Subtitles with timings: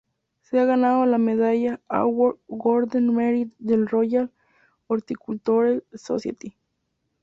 [0.41, 4.31] Se ha ganado la medalla Award of Garden Merit de la Royal
[4.87, 6.55] Horticultural Society.